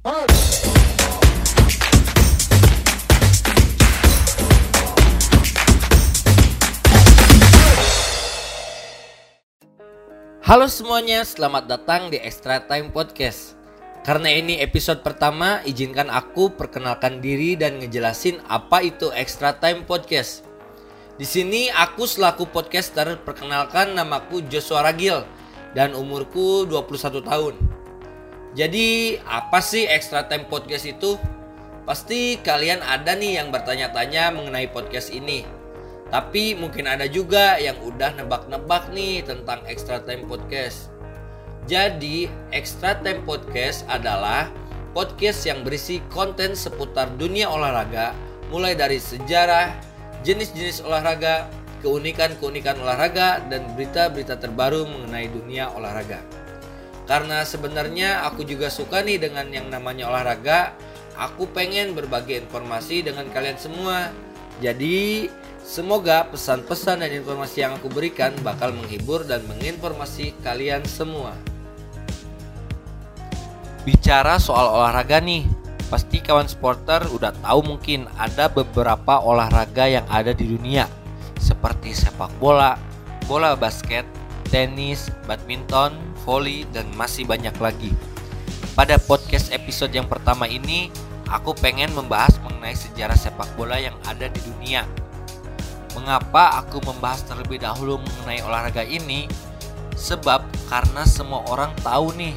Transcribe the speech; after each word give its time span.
Halo 0.00 0.24
semuanya, 10.72 11.20
selamat 11.20 11.68
datang 11.68 12.08
di 12.08 12.16
Extra 12.16 12.64
Time 12.64 12.88
Podcast. 12.88 13.60
Karena 14.00 14.32
ini 14.32 14.64
episode 14.64 15.04
pertama, 15.04 15.60
izinkan 15.68 16.08
aku 16.08 16.48
perkenalkan 16.56 17.20
diri 17.20 17.60
dan 17.60 17.76
ngejelasin 17.84 18.40
apa 18.48 18.80
itu 18.80 19.12
Extra 19.12 19.52
Time 19.60 19.84
Podcast. 19.84 20.48
Di 21.20 21.28
sini 21.28 21.68
aku 21.68 22.08
selaku 22.08 22.48
podcaster 22.48 23.20
perkenalkan 23.20 23.92
namaku 23.92 24.48
Joshua 24.48 24.80
Ragil 24.80 25.28
dan 25.76 25.92
umurku 25.92 26.64
21 26.64 27.20
tahun. 27.20 27.69
Jadi, 28.50 29.14
apa 29.30 29.62
sih 29.62 29.86
Extra 29.86 30.26
Time 30.26 30.42
Podcast 30.50 30.82
itu? 30.82 31.14
Pasti 31.86 32.34
kalian 32.42 32.82
ada 32.82 33.14
nih 33.14 33.38
yang 33.38 33.54
bertanya-tanya 33.54 34.34
mengenai 34.34 34.66
podcast 34.74 35.14
ini. 35.14 35.46
Tapi 36.10 36.58
mungkin 36.58 36.90
ada 36.90 37.06
juga 37.06 37.54
yang 37.62 37.78
udah 37.78 38.18
nebak-nebak 38.18 38.90
nih 38.90 39.22
tentang 39.22 39.62
Extra 39.70 40.02
Time 40.02 40.26
Podcast. 40.26 40.90
Jadi, 41.70 42.26
Extra 42.50 42.98
Time 42.98 43.22
Podcast 43.22 43.86
adalah 43.86 44.50
podcast 44.90 45.46
yang 45.46 45.62
berisi 45.62 46.02
konten 46.10 46.58
seputar 46.58 47.06
dunia 47.14 47.46
olahraga, 47.46 48.10
mulai 48.50 48.74
dari 48.74 48.98
sejarah, 48.98 49.70
jenis-jenis 50.26 50.82
olahraga, 50.82 51.46
keunikan-keunikan 51.86 52.82
olahraga, 52.82 53.46
dan 53.46 53.62
berita-berita 53.78 54.42
terbaru 54.42 54.90
mengenai 54.90 55.30
dunia 55.30 55.70
olahraga. 55.70 56.18
Karena 57.10 57.42
sebenarnya 57.42 58.22
aku 58.30 58.46
juga 58.46 58.70
suka 58.70 59.02
nih 59.02 59.18
dengan 59.18 59.50
yang 59.50 59.66
namanya 59.66 60.06
olahraga, 60.06 60.78
aku 61.18 61.50
pengen 61.50 61.98
berbagi 61.98 62.38
informasi 62.38 63.02
dengan 63.02 63.26
kalian 63.34 63.58
semua. 63.58 64.14
Jadi, 64.62 65.26
Semoga 65.70 66.26
pesan-pesan 66.26 66.98
dan 66.98 67.14
informasi 67.14 67.62
yang 67.62 67.78
aku 67.78 67.86
berikan 67.92 68.34
bakal 68.42 68.74
menghibur 68.74 69.22
dan 69.22 69.38
menginformasi 69.46 70.34
kalian 70.42 70.82
semua. 70.82 71.30
Bicara 73.86 74.42
soal 74.42 74.66
olahraga 74.66 75.22
nih, 75.22 75.46
pasti 75.86 76.18
kawan 76.18 76.50
supporter 76.50 77.06
udah 77.14 77.30
tahu 77.46 77.62
mungkin 77.62 78.10
ada 78.18 78.50
beberapa 78.50 79.22
olahraga 79.22 79.86
yang 79.86 80.02
ada 80.10 80.34
di 80.34 80.58
dunia 80.58 80.90
seperti 81.38 81.94
sepak 81.94 82.34
bola, 82.42 82.74
bola 83.30 83.54
basket, 83.54 84.02
tenis, 84.50 85.06
badminton, 85.30 85.94
volley, 86.24 86.68
dan 86.70 86.88
masih 86.96 87.26
banyak 87.26 87.54
lagi. 87.60 87.92
Pada 88.74 88.96
podcast 88.96 89.50
episode 89.52 89.92
yang 89.92 90.06
pertama 90.06 90.48
ini, 90.48 90.92
aku 91.28 91.52
pengen 91.58 91.92
membahas 91.92 92.38
mengenai 92.44 92.74
sejarah 92.74 93.16
sepak 93.18 93.48
bola 93.58 93.76
yang 93.76 93.94
ada 94.08 94.30
di 94.30 94.40
dunia 94.44 94.86
Mengapa 95.94 96.62
aku 96.62 96.78
membahas 96.86 97.26
terlebih 97.26 97.58
dahulu 97.58 97.98
mengenai 97.98 98.46
olahraga 98.46 98.86
ini? 98.86 99.26
Sebab 99.98 100.46
karena 100.70 101.02
semua 101.02 101.42
orang 101.50 101.74
tahu 101.82 102.14
nih 102.14 102.32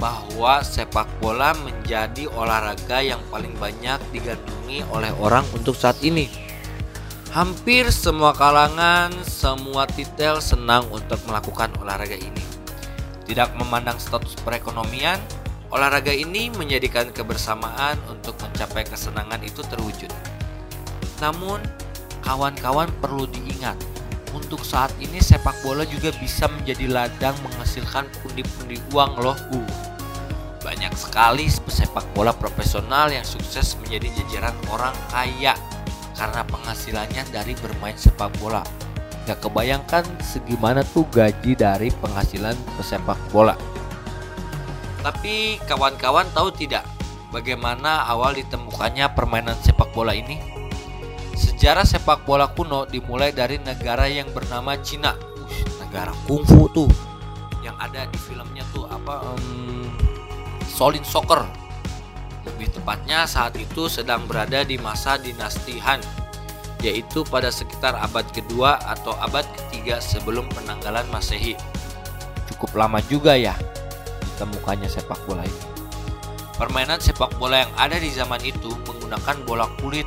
bahwa 0.00 0.64
sepak 0.64 1.06
bola 1.20 1.52
menjadi 1.62 2.30
olahraga 2.32 3.04
yang 3.04 3.20
paling 3.28 3.52
banyak 3.60 4.00
digandungi 4.10 4.82
oleh 4.88 5.12
orang 5.20 5.44
untuk 5.52 5.76
saat 5.76 6.00
ini. 6.00 6.32
Hampir 7.28 7.92
semua 7.92 8.32
kalangan, 8.32 9.12
semua 9.28 9.84
titel 9.84 10.40
senang 10.40 10.88
untuk 10.88 11.20
melakukan 11.28 11.68
olahraga 11.76 12.16
ini. 12.16 12.57
Tidak 13.28 13.54
memandang 13.60 14.00
status 14.00 14.32
perekonomian, 14.40 15.20
olahraga 15.68 16.10
ini 16.10 16.48
menjadikan 16.56 17.12
kebersamaan 17.12 18.00
untuk 18.08 18.40
mencapai 18.40 18.88
kesenangan 18.88 19.44
itu 19.44 19.60
terwujud. 19.68 20.08
Namun, 21.20 21.60
kawan-kawan 22.24 22.88
perlu 23.04 23.28
diingat, 23.28 23.76
untuk 24.32 24.60
saat 24.64 24.92
ini 25.00 25.20
sepak 25.20 25.56
bola 25.64 25.88
juga 25.88 26.12
bisa 26.20 26.48
menjadi 26.48 26.88
ladang 26.88 27.36
menghasilkan 27.44 28.04
pundi-pundi 28.20 28.76
uang 28.92 29.12
loh. 29.20 29.36
Uh, 29.52 29.68
banyak 30.60 30.92
sekali 30.96 31.48
pesepak 31.48 32.04
bola 32.12 32.34
profesional 32.36 33.08
yang 33.08 33.24
sukses 33.24 33.78
menjadi 33.80 34.12
jajaran 34.20 34.56
orang 34.68 34.92
kaya 35.08 35.56
karena 36.12 36.42
penghasilannya 36.44 37.22
dari 37.32 37.56
bermain 37.56 37.96
sepak 37.96 38.28
bola. 38.36 38.60
Gak 39.28 39.44
kebayangkan 39.44 40.08
segimana 40.24 40.80
tuh 40.80 41.04
gaji 41.12 41.52
dari 41.52 41.92
penghasilan 41.92 42.56
pesepak 42.80 43.20
bola. 43.28 43.52
Tapi 45.04 45.60
kawan-kawan 45.68 46.24
tahu 46.32 46.48
tidak 46.56 46.88
bagaimana 47.28 48.08
awal 48.08 48.32
ditemukannya 48.32 49.04
permainan 49.12 49.60
sepak 49.60 49.92
bola 49.92 50.16
ini? 50.16 50.40
Sejarah 51.36 51.84
sepak 51.84 52.24
bola 52.24 52.48
kuno 52.56 52.88
dimulai 52.88 53.28
dari 53.30 53.60
negara 53.60 54.08
yang 54.08 54.32
bernama 54.32 54.80
Cina. 54.80 55.12
Ush, 55.44 55.60
negara 55.76 56.16
kungfu 56.24 56.72
tuh. 56.72 56.88
Yang 57.60 57.76
ada 57.84 58.08
di 58.08 58.18
filmnya 58.18 58.64
tuh 58.72 58.88
apa 58.88 59.28
um, 59.28 59.92
Solid 60.64 61.04
Soccer. 61.04 61.44
Lebih 62.48 62.80
tepatnya 62.80 63.28
saat 63.28 63.52
itu 63.60 63.92
sedang 63.92 64.24
berada 64.24 64.64
di 64.64 64.80
masa 64.80 65.20
dinasti 65.20 65.76
Han, 65.84 66.00
yaitu 66.82 67.26
pada 67.26 67.50
sekitar 67.50 67.98
abad 67.98 68.24
kedua 68.30 68.78
atau 68.86 69.14
abad 69.18 69.42
ketiga 69.54 69.98
sebelum 69.98 70.46
penanggalan 70.54 71.06
Masehi. 71.10 71.58
Cukup 72.54 72.78
lama 72.78 73.02
juga 73.06 73.34
ya 73.34 73.54
ditemukannya 74.34 74.86
sepak 74.86 75.18
bola 75.26 75.42
ini. 75.42 75.62
Permainan 76.54 76.98
sepak 76.98 77.38
bola 77.38 77.66
yang 77.66 77.72
ada 77.78 77.98
di 77.98 78.10
zaman 78.10 78.42
itu 78.42 78.70
menggunakan 78.86 79.36
bola 79.46 79.66
kulit 79.78 80.06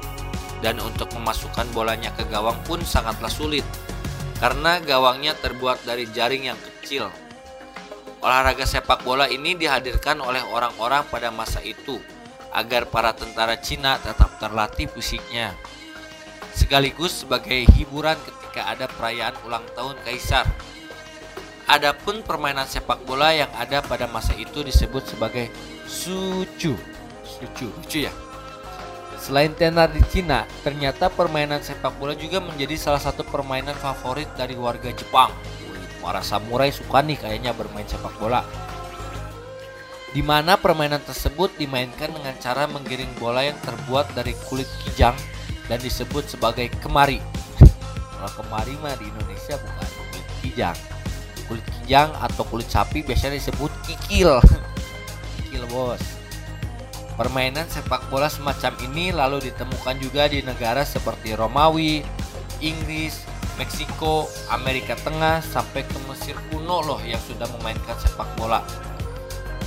dan 0.60 0.80
untuk 0.80 1.12
memasukkan 1.16 1.68
bolanya 1.76 2.12
ke 2.16 2.28
gawang 2.28 2.60
pun 2.68 2.80
sangatlah 2.84 3.32
sulit 3.32 3.64
karena 4.40 4.80
gawangnya 4.82 5.36
terbuat 5.38 5.84
dari 5.84 6.08
jaring 6.12 6.52
yang 6.52 6.60
kecil. 6.60 7.12
Olahraga 8.22 8.64
sepak 8.64 9.02
bola 9.02 9.26
ini 9.28 9.58
dihadirkan 9.58 10.22
oleh 10.22 10.42
orang-orang 10.46 11.04
pada 11.10 11.34
masa 11.34 11.60
itu 11.66 11.98
agar 12.54 12.88
para 12.88 13.16
tentara 13.16 13.58
Cina 13.58 13.98
tetap 13.98 14.38
terlatih 14.38 14.92
fisiknya. 14.92 15.56
Sekaligus 16.52 17.24
sebagai 17.24 17.64
hiburan 17.80 18.20
ketika 18.20 18.68
ada 18.68 18.86
perayaan 18.92 19.36
ulang 19.48 19.64
tahun 19.76 19.96
kaisar. 20.04 20.44
Adapun 21.72 22.20
permainan 22.28 22.68
sepak 22.68 23.08
bola 23.08 23.32
yang 23.32 23.48
ada 23.56 23.80
pada 23.80 24.04
masa 24.04 24.36
itu 24.36 24.60
disebut 24.60 25.08
sebagai 25.16 25.48
sucu. 25.88 26.76
Sucu, 27.24 27.68
lucu 27.72 28.00
ya. 28.04 28.14
Selain 29.16 29.54
tenar 29.56 29.94
di 29.94 30.02
Cina, 30.12 30.44
ternyata 30.66 31.08
permainan 31.08 31.64
sepak 31.64 31.96
bola 31.96 32.12
juga 32.18 32.44
menjadi 32.44 32.76
salah 32.76 33.00
satu 33.00 33.24
permainan 33.24 33.78
favorit 33.78 34.28
dari 34.36 34.58
warga 34.58 34.92
Jepang. 34.92 35.32
Para 36.02 36.20
samurai 36.26 36.74
suka 36.74 37.00
nih 37.06 37.16
kayaknya 37.16 37.54
bermain 37.56 37.88
sepak 37.88 38.12
bola. 38.20 38.42
Di 40.12 40.20
mana 40.20 40.60
permainan 40.60 41.00
tersebut 41.06 41.56
dimainkan 41.56 42.12
dengan 42.12 42.36
cara 42.42 42.68
menggiring 42.68 43.16
bola 43.16 43.48
yang 43.48 43.56
terbuat 43.64 44.12
dari 44.12 44.36
kulit 44.50 44.68
kijang 44.84 45.16
dan 45.68 45.78
disebut 45.82 46.26
sebagai 46.30 46.70
kemari. 46.80 47.20
Kalau 48.16 48.32
kemari 48.40 48.74
mah 48.80 48.96
di 48.98 49.10
Indonesia 49.10 49.58
bukan 49.60 49.88
kulit 49.98 50.28
kijang. 50.42 50.78
Kulit 51.50 51.66
kijang 51.82 52.10
atau 52.18 52.44
kulit 52.48 52.70
sapi 52.70 53.04
biasanya 53.04 53.38
disebut 53.38 53.72
kikil. 53.86 54.42
kikil 55.38 55.66
bos. 55.70 56.02
Permainan 57.20 57.68
sepak 57.70 58.08
bola 58.10 58.32
semacam 58.32 58.74
ini 58.88 59.14
lalu 59.14 59.52
ditemukan 59.52 59.96
juga 60.02 60.26
di 60.26 60.42
negara 60.42 60.82
seperti 60.82 61.38
Romawi, 61.38 62.02
Inggris, 62.64 63.22
Meksiko, 63.60 64.26
Amerika 64.50 64.98
Tengah 64.98 65.44
sampai 65.44 65.86
ke 65.86 65.98
Mesir 66.10 66.34
kuno 66.50 66.82
loh 66.82 66.98
yang 67.06 67.20
sudah 67.22 67.46
memainkan 67.60 67.94
sepak 68.00 68.26
bola 68.40 68.64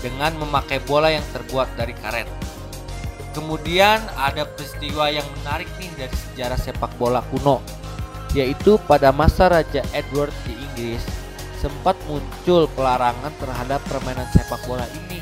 dengan 0.03 0.34
memakai 0.37 0.82
bola 0.84 1.12
yang 1.12 1.25
terbuat 1.31 1.79
dari 1.79 1.94
karet. 1.97 2.29
Kemudian 3.35 3.99
ada 4.15 4.47
peristiwa 4.47 5.11
yang 5.11 5.27
menarik 5.43 5.67
nih 5.83 5.91
dari 5.99 6.15
sejarah 6.15 6.55
sepak 6.55 6.95
bola 6.97 7.19
kuno, 7.35 7.59
yaitu 8.31 8.79
pada 8.87 9.11
masa 9.11 9.51
Raja 9.51 9.83
Edward 9.91 10.31
di 10.47 10.55
Inggris 10.55 11.03
sempat 11.59 11.99
muncul 12.07 12.71
pelarangan 12.79 13.33
terhadap 13.43 13.81
permainan 13.91 14.29
sepak 14.31 14.63
bola 14.69 14.87
ini 15.07 15.19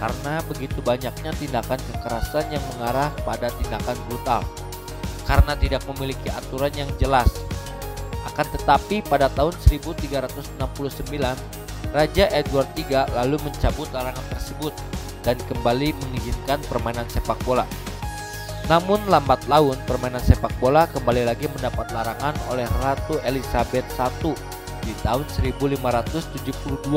karena 0.00 0.40
begitu 0.48 0.80
banyaknya 0.80 1.30
tindakan 1.36 1.76
kekerasan 1.76 2.48
yang 2.48 2.64
mengarah 2.74 3.12
pada 3.22 3.52
tindakan 3.60 3.94
brutal 4.08 4.42
karena 5.28 5.52
tidak 5.54 5.84
memiliki 5.94 6.26
aturan 6.32 6.72
yang 6.74 6.90
jelas. 6.96 7.28
Akan 8.26 8.48
tetapi 8.50 9.04
pada 9.04 9.28
tahun 9.32 9.52
1369 9.68 10.58
Raja 11.92 12.24
Edward 12.32 12.68
III 12.76 13.08
lalu 13.16 13.36
mencabut 13.44 13.88
larangan 13.94 14.26
tersebut 14.32 14.72
dan 15.24 15.36
kembali 15.48 15.92
mengizinkan 15.96 16.60
permainan 16.68 17.08
sepak 17.08 17.38
bola. 17.44 17.64
Namun 18.70 19.02
lambat 19.10 19.44
laun 19.50 19.74
permainan 19.84 20.22
sepak 20.22 20.54
bola 20.62 20.86
kembali 20.86 21.26
lagi 21.26 21.50
mendapat 21.50 21.90
larangan 21.90 22.34
oleh 22.54 22.70
Ratu 22.80 23.18
Elizabeth 23.26 23.86
I 23.98 24.32
di 24.80 24.94
tahun 25.04 25.26
1572 25.28 26.88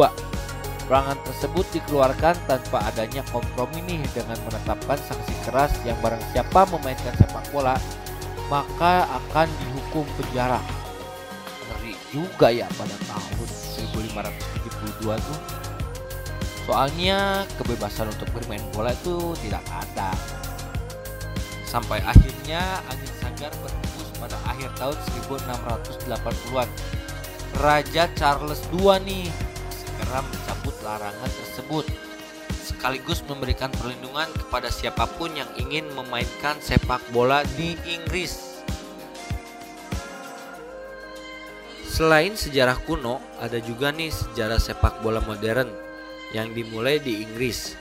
perangan 0.84 1.18
tersebut 1.24 1.66
dikeluarkan 1.74 2.36
tanpa 2.48 2.86
adanya 2.92 3.24
kompromi 3.32 3.80
nih 3.88 4.04
dengan 4.12 4.36
menetapkan 4.46 5.00
sanksi 5.00 5.36
keras 5.48 5.72
yang 5.88 5.96
barang 6.04 6.22
siapa 6.36 6.68
memainkan 6.70 7.16
sepak 7.16 7.44
bola 7.56 7.76
maka 8.52 9.08
akan 9.08 9.48
dihukum 9.48 10.06
penjara. 10.20 10.60
Ngeri 11.66 11.96
juga 12.12 12.52
ya 12.52 12.68
pada 12.76 12.94
tahun 13.08 13.50
1572 13.50 15.18
tuh. 15.18 15.63
Soalnya 16.64 17.44
kebebasan 17.60 18.08
untuk 18.08 18.32
bermain 18.32 18.64
bola 18.72 18.96
itu 18.96 19.36
tidak 19.44 19.64
ada. 19.68 20.16
Sampai 21.68 22.00
akhirnya 22.00 22.80
angin 22.88 23.12
sanggar 23.20 23.52
berhembus 23.60 24.10
pada 24.16 24.38
akhir 24.48 24.72
tahun 24.80 24.98
1680-an. 25.28 26.70
Raja 27.60 28.04
Charles 28.16 28.64
II 28.72 28.96
nih 29.04 29.28
segera 29.70 30.24
mencabut 30.24 30.76
larangan 30.82 31.30
tersebut 31.30 31.86
sekaligus 32.64 33.20
memberikan 33.28 33.68
perlindungan 33.76 34.32
kepada 34.32 34.72
siapa 34.72 35.04
pun 35.20 35.36
yang 35.36 35.52
ingin 35.60 35.84
memainkan 35.92 36.56
sepak 36.64 37.04
bola 37.12 37.44
di 37.60 37.76
Inggris. 37.84 38.64
Selain 41.84 42.34
sejarah 42.34 42.80
kuno, 42.88 43.22
ada 43.38 43.62
juga 43.62 43.94
nih 43.94 44.10
sejarah 44.10 44.58
sepak 44.58 45.04
bola 45.06 45.22
modern 45.22 45.83
yang 46.34 46.52
dimulai 46.52 46.98
di 46.98 47.22
Inggris 47.22 47.78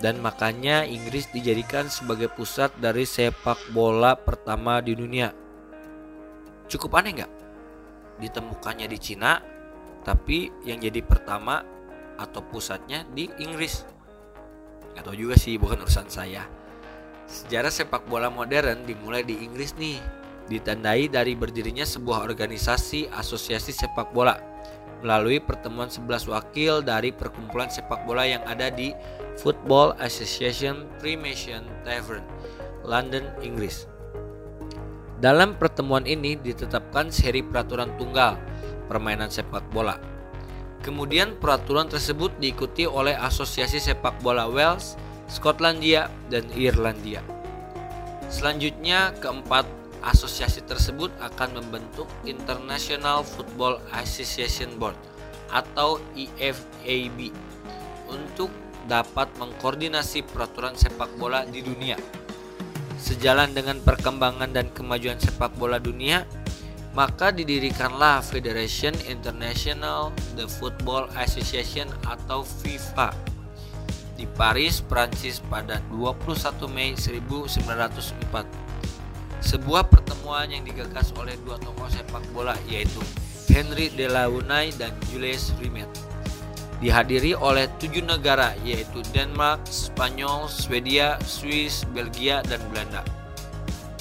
dan 0.00 0.20
makanya 0.20 0.84
Inggris 0.86 1.28
dijadikan 1.32 1.90
sebagai 1.90 2.30
pusat 2.32 2.70
dari 2.78 3.02
sepak 3.02 3.74
bola 3.74 4.14
pertama 4.14 4.78
di 4.78 4.94
dunia. 4.94 5.32
Cukup 6.70 6.98
aneh 7.00 7.22
nggak? 7.22 7.32
Ditemukannya 8.22 8.86
di 8.88 8.98
Cina, 8.98 9.40
tapi 10.06 10.50
yang 10.64 10.80
jadi 10.80 11.02
pertama 11.02 11.62
atau 12.16 12.40
pusatnya 12.44 13.04
di 13.12 13.28
Inggris. 13.42 13.84
Gak 14.96 15.04
tahu 15.04 15.16
juga 15.16 15.36
sih, 15.36 15.60
bukan 15.60 15.84
urusan 15.84 16.08
saya. 16.08 16.48
Sejarah 17.28 17.68
sepak 17.68 18.08
bola 18.08 18.32
modern 18.32 18.88
dimulai 18.88 19.20
di 19.20 19.44
Inggris 19.44 19.76
nih, 19.76 20.00
ditandai 20.48 21.12
dari 21.12 21.36
berdirinya 21.36 21.84
sebuah 21.84 22.24
organisasi 22.24 23.12
asosiasi 23.12 23.76
sepak 23.76 24.14
bola 24.16 24.55
melalui 25.04 25.42
pertemuan 25.42 25.88
11 25.92 26.28
wakil 26.30 26.80
dari 26.80 27.12
perkumpulan 27.12 27.68
sepak 27.68 28.04
bola 28.08 28.24
yang 28.24 28.44
ada 28.48 28.72
di 28.72 28.96
Football 29.40 29.96
Association 30.00 30.88
Freemason 31.00 31.64
Tavern, 31.84 32.24
London, 32.86 33.28
Inggris. 33.44 33.84
Dalam 35.16 35.56
pertemuan 35.56 36.04
ini 36.04 36.36
ditetapkan 36.36 37.08
seri 37.08 37.40
peraturan 37.40 37.92
tunggal 37.96 38.36
permainan 38.86 39.32
sepak 39.32 39.64
bola. 39.72 39.96
Kemudian 40.84 41.34
peraturan 41.40 41.90
tersebut 41.90 42.30
diikuti 42.38 42.86
oleh 42.86 43.16
Asosiasi 43.16 43.82
Sepak 43.82 44.22
Bola 44.22 44.46
Wales, 44.46 44.94
Skotlandia, 45.26 46.06
dan 46.30 46.46
Irlandia. 46.54 47.24
Selanjutnya 48.30 49.10
keempat 49.18 49.66
asosiasi 50.06 50.62
tersebut 50.62 51.10
akan 51.18 51.58
membentuk 51.58 52.06
International 52.22 53.26
Football 53.26 53.82
Association 53.90 54.78
Board 54.78 54.94
atau 55.50 55.98
IFAB 56.14 57.34
untuk 58.06 58.50
dapat 58.86 59.26
mengkoordinasi 59.42 60.22
peraturan 60.30 60.78
sepak 60.78 61.10
bola 61.18 61.42
di 61.42 61.58
dunia. 61.58 61.98
Sejalan 62.96 63.50
dengan 63.52 63.82
perkembangan 63.82 64.54
dan 64.54 64.70
kemajuan 64.70 65.18
sepak 65.18 65.52
bola 65.58 65.82
dunia, 65.82 66.22
maka 66.94 67.34
didirikanlah 67.34 68.22
Federation 68.22 68.94
International 69.04 70.14
the 70.38 70.48
Football 70.48 71.10
Association 71.18 71.90
atau 72.06 72.46
FIFA 72.46 73.12
di 74.16 74.24
Paris, 74.24 74.80
Prancis 74.80 75.44
pada 75.44 75.76
21 75.92 76.64
Mei 76.72 76.96
1904 76.96 78.65
sebuah 79.44 79.88
pertemuan 79.92 80.48
yang 80.48 80.64
digagas 80.64 81.12
oleh 81.16 81.36
dua 81.44 81.60
tokoh 81.60 81.86
sepak 81.92 82.24
bola 82.32 82.56
yaitu 82.66 82.98
Henry 83.52 83.92
Delaunay 83.92 84.74
dan 84.74 84.92
Jules 85.08 85.52
Rimet. 85.60 85.88
Dihadiri 86.76 87.32
oleh 87.32 87.70
tujuh 87.80 88.04
negara 88.04 88.52
yaitu 88.60 89.00
Denmark, 89.16 89.64
Spanyol, 89.68 90.48
Swedia, 90.48 91.16
Swiss, 91.24 91.88
Belgia, 91.92 92.44
dan 92.44 92.60
Belanda. 92.68 93.00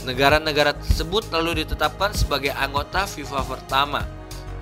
Negara-negara 0.03 0.75
tersebut 0.75 1.27
lalu 1.31 1.65
ditetapkan 1.65 2.11
sebagai 2.13 2.51
anggota 2.53 3.07
FIFA 3.07 3.41
pertama 3.47 4.03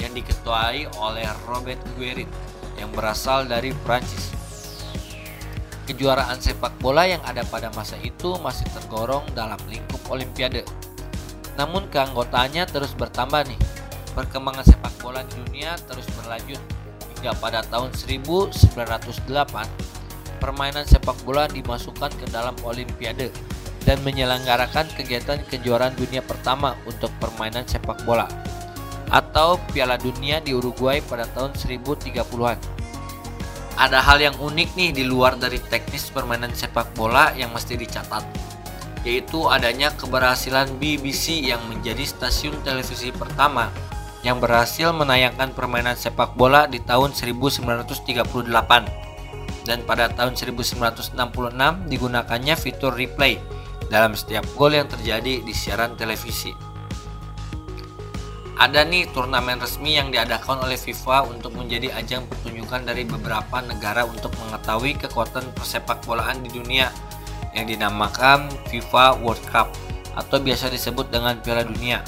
yang 0.01 0.13
diketuai 0.13 0.89
oleh 0.97 1.27
Robert 1.49 1.81
Guerin 1.97 2.29
yang 2.77 2.89
berasal 2.91 3.45
dari 3.45 3.71
Prancis. 3.85 4.32
Kejuaraan 5.83 6.39
sepak 6.39 6.79
bola 6.79 7.03
yang 7.03 7.19
ada 7.27 7.43
pada 7.43 7.67
masa 7.75 7.99
itu 7.99 8.39
masih 8.39 8.63
tergolong 8.71 9.23
dalam 9.35 9.59
lingkup 9.67 9.99
olimpiade. 10.07 10.63
Namun 11.59 11.91
keanggotaannya 11.91 12.63
terus 12.71 12.95
bertambah 12.95 13.43
nih. 13.47 13.59
Perkembangan 14.15 14.63
sepak 14.63 14.93
bola 15.03 15.25
di 15.27 15.35
dunia 15.43 15.75
terus 15.89 16.05
berlanjut 16.15 16.61
hingga 17.23 17.33
pada 17.39 17.63
tahun 17.67 17.91
1908 17.95 18.53
permainan 20.43 20.83
sepak 20.83 21.15
bola 21.23 21.47
dimasukkan 21.47 22.11
ke 22.19 22.27
dalam 22.27 22.51
olimpiade 22.67 23.31
dan 23.87 23.99
menyelenggarakan 24.03 24.91
kegiatan 24.91 25.39
kejuaraan 25.47 25.95
dunia 25.95 26.19
pertama 26.19 26.75
untuk 26.83 27.11
permainan 27.23 27.63
sepak 27.63 28.03
bola 28.03 28.27
atau 29.07 29.55
Piala 29.71 29.95
Dunia 29.95 30.43
di 30.43 30.51
Uruguay 30.51 30.99
pada 30.99 31.23
tahun 31.31 31.55
1030-an 31.55 32.82
ada 33.77 33.99
hal 34.05 34.21
yang 34.21 34.35
unik 34.37 34.69
nih 34.77 34.91
di 34.93 35.03
luar 35.05 35.33
dari 35.37 35.57
teknis 35.57 36.13
permainan 36.13 36.53
sepak 36.53 36.93
bola 36.93 37.33
yang 37.33 37.49
mesti 37.49 37.73
dicatat 37.73 38.25
yaitu 39.03 39.51
adanya 39.51 39.91
keberhasilan 39.99 40.79
BBC 40.79 41.43
yang 41.43 41.59
menjadi 41.67 42.07
stasiun 42.07 42.55
televisi 42.63 43.11
pertama 43.11 43.67
yang 44.23 44.39
berhasil 44.39 44.95
menayangkan 44.95 45.51
permainan 45.51 45.99
sepak 45.99 46.39
bola 46.39 46.63
di 46.69 46.79
tahun 46.79 47.11
1938 47.11 48.23
dan 49.67 49.79
pada 49.83 50.07
tahun 50.11 50.35
1966 50.39 51.15
digunakannya 51.91 52.55
fitur 52.55 52.95
replay 52.95 53.39
dalam 53.91 54.15
setiap 54.15 54.47
gol 54.55 54.71
yang 54.71 54.87
terjadi 54.87 55.43
di 55.43 55.53
siaran 55.53 55.99
televisi 55.99 56.72
ada 58.63 58.87
nih 58.87 59.11
turnamen 59.11 59.59
resmi 59.59 59.99
yang 59.99 60.07
diadakan 60.07 60.63
oleh 60.63 60.79
FIFA 60.79 61.27
untuk 61.27 61.51
menjadi 61.51 61.91
ajang 61.99 62.23
pertunjukan 62.31 62.87
dari 62.87 63.03
beberapa 63.03 63.59
negara 63.59 64.07
untuk 64.07 64.31
mengetahui 64.39 64.95
kekuatan 65.03 65.51
persepak 65.51 65.99
bolaan 66.07 66.39
di 66.47 66.47
dunia 66.47 66.87
yang 67.51 67.67
dinamakan 67.67 68.47
FIFA 68.71 69.19
World 69.19 69.43
Cup 69.51 69.67
atau 70.15 70.39
biasa 70.39 70.71
disebut 70.71 71.11
dengan 71.11 71.43
Piala 71.43 71.67
Dunia. 71.67 72.07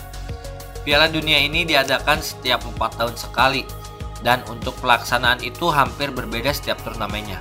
Piala 0.88 1.12
Dunia 1.12 1.44
ini 1.44 1.68
diadakan 1.68 2.24
setiap 2.24 2.64
4 2.64 3.04
tahun 3.04 3.16
sekali 3.20 3.68
dan 4.24 4.40
untuk 4.48 4.80
pelaksanaan 4.80 5.44
itu 5.44 5.68
hampir 5.76 6.16
berbeda 6.16 6.56
setiap 6.56 6.80
turnamennya. 6.88 7.36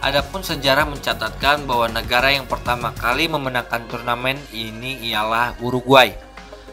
Adapun 0.00 0.40
sejarah 0.40 0.88
mencatatkan 0.88 1.68
bahwa 1.68 1.92
negara 1.92 2.32
yang 2.32 2.48
pertama 2.48 2.88
kali 2.96 3.28
memenangkan 3.28 3.84
turnamen 3.84 4.40
ini 4.48 5.12
ialah 5.12 5.60
Uruguay 5.60 6.29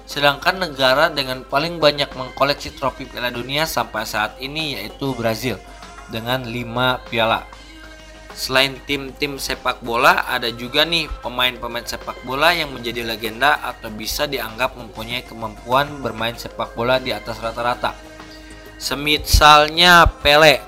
Sedangkan 0.08 0.56
negara 0.64 1.12
dengan 1.12 1.44
paling 1.44 1.84
banyak 1.84 2.08
mengkoleksi 2.16 2.80
trofi 2.80 3.04
Piala 3.04 3.28
Dunia 3.28 3.68
sampai 3.68 4.08
saat 4.08 4.40
ini 4.40 4.80
yaitu 4.80 5.12
Brazil 5.12 5.60
dengan 6.08 6.48
5 6.48 7.12
piala. 7.12 7.44
Selain 8.38 8.78
tim-tim 8.86 9.42
sepak 9.42 9.82
bola, 9.82 10.24
ada 10.30 10.48
juga 10.54 10.86
nih 10.86 11.10
pemain-pemain 11.26 11.84
sepak 11.84 12.22
bola 12.22 12.54
yang 12.54 12.70
menjadi 12.70 13.02
legenda 13.02 13.58
atau 13.60 13.90
bisa 13.90 14.30
dianggap 14.30 14.78
mempunyai 14.78 15.26
kemampuan 15.26 15.90
bermain 16.06 16.38
sepak 16.38 16.78
bola 16.78 17.02
di 17.02 17.12
atas 17.12 17.42
rata-rata. 17.42 17.98
Semisalnya 18.78 20.06
Pele, 20.22 20.62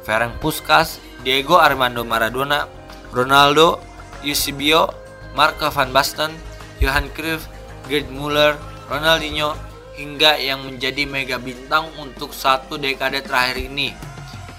Ferenc 0.00 0.40
Puskas, 0.40 0.96
Diego 1.20 1.60
Armando 1.60 2.08
Maradona, 2.08 2.64
Ronaldo, 3.12 3.84
Eusebio, 4.24 4.88
Marco 5.36 5.68
van 5.68 5.92
Basten, 5.92 6.32
Johan 6.80 7.12
Cruyff, 7.12 7.44
Gerd 7.88 8.12
Muller, 8.12 8.54
Ronaldinho, 8.92 9.56
hingga 9.98 10.38
yang 10.38 10.62
menjadi 10.62 11.08
mega 11.08 11.40
bintang 11.42 11.90
untuk 11.98 12.30
satu 12.30 12.78
dekade 12.78 13.24
terakhir 13.24 13.66
ini, 13.66 13.96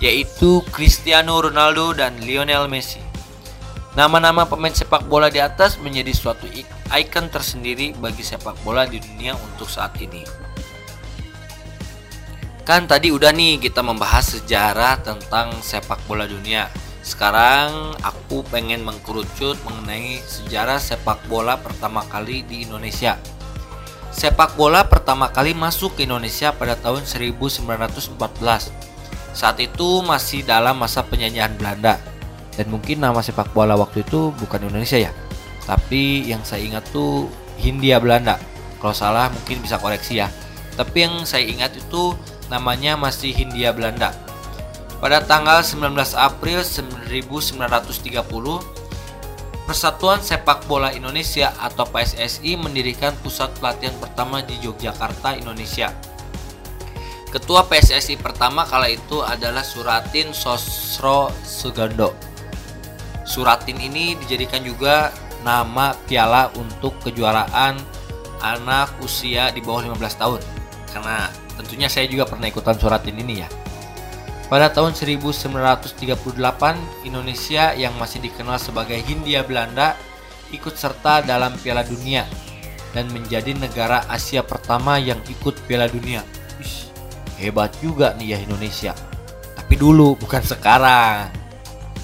yaitu 0.03 0.59
Cristiano 0.73 1.39
Ronaldo 1.39 1.95
dan 1.95 2.19
Lionel 2.19 2.67
Messi. 2.67 2.99
Nama-nama 3.95 4.45
pemain 4.45 4.73
sepak 4.73 5.07
bola 5.07 5.31
di 5.31 5.41
atas 5.41 5.79
menjadi 5.79 6.13
suatu 6.13 6.45
ikon 6.89 7.25
tersendiri 7.31 7.95
bagi 7.97 8.21
sepak 8.21 8.59
bola 8.61 8.85
di 8.85 9.01
dunia 9.01 9.33
untuk 9.33 9.65
saat 9.65 9.97
ini. 10.01 10.21
Kan 12.67 12.85
tadi 12.85 13.09
udah 13.09 13.33
nih 13.33 13.57
kita 13.57 13.81
membahas 13.81 14.37
sejarah 14.37 15.01
tentang 15.01 15.57
sepak 15.65 15.97
bola 16.05 16.29
dunia. 16.29 16.69
Sekarang 17.01 17.97
aku 17.97 18.18
pengen 18.49 18.85
mengkerucut 18.85 19.57
mengenai 19.65 20.21
sejarah 20.21 20.77
sepak 20.77 21.25
bola 21.25 21.57
pertama 21.57 22.05
kali 22.05 22.45
di 22.45 22.69
Indonesia. 22.69 23.17
Sepak 24.13 24.53
bola 24.53 24.85
pertama 24.85 25.29
kali 25.33 25.57
masuk 25.57 25.97
ke 25.97 26.05
Indonesia 26.05 26.53
pada 26.53 26.77
tahun 26.77 27.05
1914. 27.05 28.17
Saat 29.33 29.57
itu 29.61 30.01
masih 30.05 30.45
dalam 30.45 30.77
masa 30.77 31.01
penjajahan 31.05 31.53
Belanda 31.57 31.97
dan 32.53 32.67
mungkin 32.67 32.99
nama 32.99 33.23
sepak 33.23 33.55
bola 33.55 33.79
waktu 33.79 34.03
itu 34.03 34.35
bukan 34.35 34.67
Indonesia 34.67 34.99
ya. 34.99 35.15
Tapi 35.63 36.27
yang 36.27 36.43
saya 36.43 36.65
ingat 36.65 36.85
tuh 36.91 37.31
Hindia 37.55 38.03
Belanda. 38.03 38.35
Kalau 38.83 38.91
salah 38.91 39.31
mungkin 39.31 39.63
bisa 39.63 39.79
koreksi 39.79 40.19
ya. 40.19 40.27
Tapi 40.75 41.07
yang 41.07 41.23
saya 41.23 41.47
ingat 41.47 41.75
itu 41.79 42.15
namanya 42.51 42.99
masih 42.99 43.31
Hindia 43.31 43.71
Belanda. 43.71 44.11
Pada 44.99 45.23
tanggal 45.23 45.63
19 45.63 45.95
April 46.19 46.59
1930, 46.59 47.07
Persatuan 49.63 50.19
Sepak 50.19 50.67
Bola 50.67 50.91
Indonesia 50.91 51.55
atau 51.55 51.87
PSSI 51.87 52.59
mendirikan 52.59 53.15
pusat 53.23 53.47
pelatihan 53.63 53.95
pertama 53.95 54.43
di 54.43 54.59
Yogyakarta, 54.59 55.39
Indonesia. 55.39 55.95
Ketua 57.31 57.63
PSSI 57.63 58.19
pertama 58.19 58.67
kala 58.67 58.91
itu 58.91 59.23
adalah 59.23 59.63
Suratin 59.63 60.35
Sosro 60.35 61.31
Sugando. 61.47 62.11
Suratin 63.23 63.77
ini 63.79 64.17
dijadikan 64.19 64.65
juga 64.65 65.13
nama 65.45 65.95
piala 66.09 66.51
untuk 66.59 66.97
kejuaraan 67.05 67.77
anak 68.41 68.99
usia 68.99 69.53
di 69.53 69.63
bawah 69.63 69.95
15 69.95 69.95
tahun. 70.19 70.41
Karena 70.91 71.29
tentunya 71.55 71.87
saya 71.87 72.09
juga 72.09 72.25
pernah 72.25 72.49
ikutan 72.49 72.75
Suratin 72.75 73.15
ini 73.15 73.45
ya. 73.45 73.68
Pada 74.49 74.73
tahun 74.73 74.97
1938, 74.97 76.25
Indonesia 77.05 77.69
yang 77.77 77.93
masih 78.01 78.17
dikenal 78.17 78.57
sebagai 78.57 78.97
Hindia 78.97 79.45
Belanda 79.45 79.93
ikut 80.49 80.73
serta 80.73 81.21
dalam 81.21 81.53
Piala 81.61 81.85
Dunia 81.85 82.25
dan 82.89 83.05
menjadi 83.13 83.53
negara 83.53 84.09
Asia 84.09 84.41
pertama 84.41 84.97
yang 84.97 85.21
ikut 85.29 85.53
Piala 85.69 85.85
Dunia. 85.85 86.25
Ish, 86.57 86.89
hebat 87.37 87.77
juga 87.77 88.17
nih 88.17 88.33
ya 88.33 88.37
Indonesia. 88.41 88.97
Tapi 89.53 89.77
dulu 89.77 90.17
bukan 90.17 90.41
sekarang. 90.41 91.29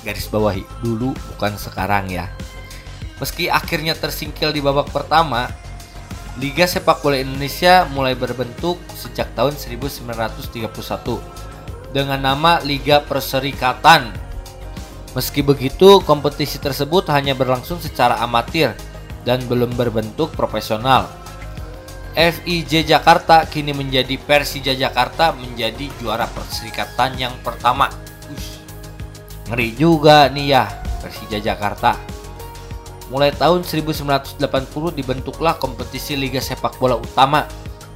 Garis 0.05 0.29
bawahi, 0.29 0.61
dulu 0.85 1.17
bukan 1.33 1.57
sekarang 1.57 2.13
ya. 2.13 2.29
Meski 3.17 3.49
akhirnya 3.49 3.97
tersingkil 3.97 4.53
di 4.53 4.61
babak 4.61 4.93
pertama, 4.93 5.49
Liga 6.37 6.69
Sepak 6.69 7.01
Bola 7.01 7.17
Indonesia 7.17 7.89
mulai 7.89 8.13
berbentuk 8.13 8.77
sejak 8.93 9.33
tahun 9.33 9.57
1931 9.57 11.44
dengan 11.95 12.19
nama 12.19 12.59
Liga 12.59 12.99
Perserikatan. 12.99 14.11
Meski 15.15 15.39
begitu, 15.39 16.03
kompetisi 16.03 16.59
tersebut 16.59 17.07
hanya 17.07 17.31
berlangsung 17.31 17.79
secara 17.79 18.19
amatir 18.19 18.75
dan 19.23 19.39
belum 19.47 19.71
berbentuk 19.79 20.35
profesional. 20.35 21.07
FIJ 22.11 22.83
Jakarta 22.83 23.47
kini 23.47 23.71
menjadi 23.71 24.19
Persija 24.19 24.75
Jakarta 24.75 25.31
menjadi 25.31 25.87
juara 26.03 26.27
perserikatan 26.27 27.15
yang 27.15 27.31
pertama. 27.39 27.87
Ush, 28.27 28.59
ngeri 29.47 29.71
juga 29.79 30.27
nih 30.27 30.51
ya 30.51 30.67
Persija 30.99 31.39
Jakarta. 31.39 31.95
Mulai 33.07 33.31
tahun 33.31 33.63
1980 33.63 34.35
dibentuklah 34.99 35.55
kompetisi 35.55 36.19
Liga 36.19 36.43
Sepak 36.43 36.75
Bola 36.75 36.99
Utama 36.99 37.47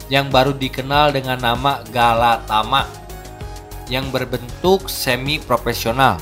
yang 0.07 0.31
baru 0.31 0.55
dikenal 0.55 1.15
dengan 1.15 1.39
nama 1.39 1.83
Galatama 1.91 3.08
yang 3.89 4.13
berbentuk 4.13 4.87
semi 4.87 5.41
profesional. 5.41 6.21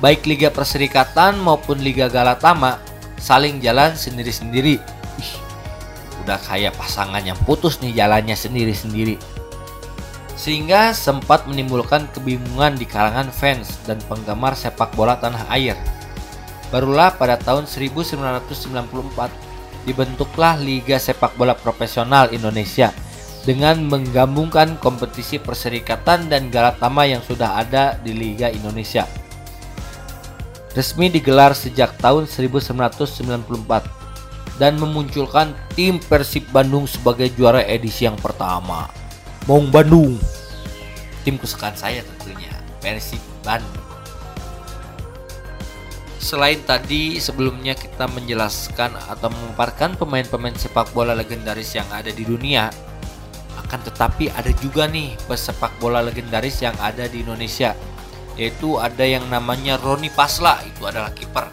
Baik 0.00 0.26
Liga 0.26 0.48
Perserikatan 0.50 1.38
maupun 1.38 1.78
Liga 1.78 2.10
Galatama 2.10 2.80
saling 3.20 3.60
jalan 3.60 3.94
sendiri-sendiri. 3.94 4.80
udah 6.24 6.40
kayak 6.40 6.72
pasangan 6.80 7.20
yang 7.20 7.36
putus 7.44 7.84
nih 7.84 7.92
jalannya 7.92 8.32
sendiri-sendiri. 8.32 9.20
Sehingga 10.40 10.96
sempat 10.96 11.44
menimbulkan 11.44 12.08
kebingungan 12.16 12.80
di 12.80 12.88
kalangan 12.88 13.28
fans 13.28 13.76
dan 13.84 14.00
penggemar 14.08 14.56
sepak 14.56 14.88
bola 14.96 15.20
tanah 15.20 15.44
air. 15.52 15.76
Barulah 16.72 17.12
pada 17.12 17.36
tahun 17.36 17.68
1994 17.68 18.64
dibentuklah 19.84 20.56
Liga 20.56 20.96
Sepak 20.96 21.36
Bola 21.36 21.52
Profesional 21.52 22.32
Indonesia 22.32 22.90
dengan 23.44 23.84
menggabungkan 23.84 24.80
kompetisi 24.80 25.36
perserikatan 25.36 26.32
dan 26.32 26.48
galatama 26.48 27.04
yang 27.04 27.20
sudah 27.20 27.60
ada 27.60 28.00
di 28.00 28.16
Liga 28.16 28.48
Indonesia. 28.48 29.04
Resmi 30.74 31.12
digelar 31.12 31.54
sejak 31.54 31.94
tahun 32.02 32.26
1994 32.26 34.58
dan 34.58 34.74
memunculkan 34.80 35.54
tim 35.78 36.02
Persib 36.02 36.50
Bandung 36.50 36.90
sebagai 36.90 37.30
juara 37.30 37.62
edisi 37.62 38.08
yang 38.08 38.18
pertama. 38.18 38.90
Maung 39.46 39.70
Bandung. 39.70 40.18
Tim 41.22 41.38
kesukaan 41.38 41.76
saya 41.76 42.02
tentunya, 42.02 42.50
Persib 42.80 43.20
Bandung. 43.44 43.84
Selain 46.24 46.56
tadi 46.64 47.20
sebelumnya 47.20 47.76
kita 47.76 48.08
menjelaskan 48.08 48.96
atau 48.96 49.28
memaparkan 49.28 49.92
pemain-pemain 49.92 50.56
sepak 50.56 50.88
bola 50.96 51.12
legendaris 51.12 51.76
yang 51.76 51.84
ada 51.92 52.08
di 52.08 52.24
dunia, 52.24 52.72
akan 53.60 53.80
tetapi 53.90 54.34
ada 54.34 54.50
juga 54.58 54.90
nih 54.90 55.14
pesepak 55.30 55.78
bola 55.78 56.02
legendaris 56.02 56.62
yang 56.62 56.74
ada 56.82 57.06
di 57.06 57.22
Indonesia. 57.22 57.74
Yaitu 58.34 58.82
ada 58.82 59.06
yang 59.06 59.30
namanya 59.30 59.78
Roni 59.78 60.10
Pasla 60.10 60.58
itu 60.66 60.82
adalah 60.86 61.14
kiper. 61.14 61.46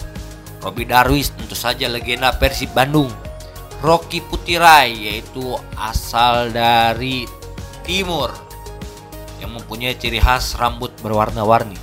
Robi 0.61 0.85
Darwis 0.85 1.33
tentu 1.33 1.57
saja 1.57 1.89
legenda 1.89 2.33
Persib 2.33 2.73
Bandung. 2.73 3.09
Rocky 3.81 4.21
Putirai 4.21 4.93
yaitu 4.93 5.57
asal 5.77 6.53
dari 6.53 7.25
timur. 7.81 8.29
Yang 9.41 9.51
mempunyai 9.57 9.97
ciri 9.97 10.21
khas 10.21 10.53
rambut 10.57 10.93
berwarna-warni. 11.01 11.77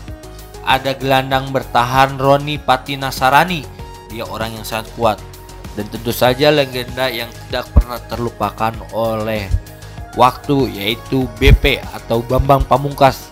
Ada 0.63 0.95
gelandang 0.95 1.51
bertahan 1.51 2.19
Roni 2.19 2.59
Patinasarani. 2.63 3.67
Dia 4.15 4.23
orang 4.31 4.55
yang 4.55 4.67
sangat 4.67 4.91
kuat. 4.95 5.19
Dan 5.75 5.91
tentu 5.91 6.11
saja 6.15 6.51
legenda 6.51 7.07
yang 7.11 7.31
tidak 7.47 7.71
pernah 7.75 7.99
terlupakan 8.07 8.75
oleh 8.95 9.47
waktu 10.19 10.75
yaitu 10.75 11.31
BP 11.39 11.79
atau 11.95 12.19
Bambang 12.27 12.67
Pamungkas. 12.67 13.31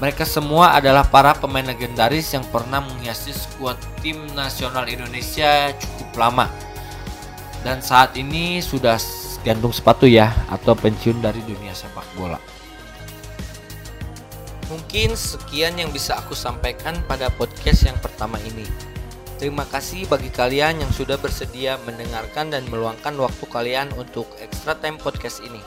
Mereka 0.00 0.24
semua 0.24 0.74
adalah 0.74 1.06
para 1.06 1.36
pemain 1.36 1.62
legendaris 1.62 2.32
yang 2.32 2.42
pernah 2.48 2.80
menghiasi 2.80 3.30
skuad 3.36 3.76
tim 4.00 4.18
nasional 4.32 4.88
Indonesia 4.88 5.70
cukup 5.78 6.10
lama. 6.16 6.46
Dan 7.62 7.78
saat 7.78 8.16
ini 8.18 8.58
sudah 8.58 8.98
gantung 9.46 9.70
sepatu 9.70 10.08
ya 10.10 10.34
atau 10.50 10.74
pensiun 10.74 11.22
dari 11.22 11.38
dunia 11.46 11.70
sepak 11.70 12.02
bola. 12.18 12.40
Mungkin 14.66 15.14
sekian 15.14 15.78
yang 15.78 15.92
bisa 15.92 16.18
aku 16.18 16.34
sampaikan 16.34 16.98
pada 17.06 17.28
podcast 17.30 17.86
yang 17.86 17.98
pertama 18.00 18.40
ini. 18.42 18.91
Terima 19.42 19.66
kasih 19.66 20.06
bagi 20.06 20.30
kalian 20.30 20.86
yang 20.86 20.92
sudah 20.94 21.18
bersedia 21.18 21.74
mendengarkan 21.82 22.54
dan 22.54 22.62
meluangkan 22.70 23.10
waktu 23.18 23.42
kalian 23.50 23.90
untuk 23.98 24.30
Extra 24.38 24.78
Time 24.78 25.02
Podcast 25.02 25.42
ini. 25.42 25.58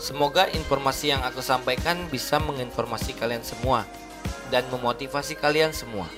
Semoga 0.00 0.48
informasi 0.48 1.12
yang 1.12 1.20
aku 1.20 1.44
sampaikan 1.44 2.08
bisa 2.08 2.40
menginformasi 2.40 3.12
kalian 3.20 3.44
semua 3.44 3.84
dan 4.48 4.64
memotivasi 4.72 5.36
kalian 5.36 5.76
semua. 5.76 6.08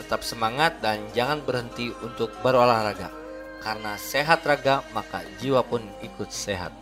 Tetap 0.00 0.24
semangat 0.24 0.80
dan 0.80 1.04
jangan 1.12 1.44
berhenti 1.44 1.92
untuk 2.00 2.32
berolahraga. 2.40 3.12
Karena 3.60 3.92
sehat 4.00 4.48
raga, 4.48 4.80
maka 4.96 5.20
jiwa 5.44 5.60
pun 5.60 5.84
ikut 6.00 6.32
sehat. 6.32 6.72